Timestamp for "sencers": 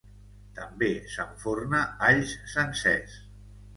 2.55-3.19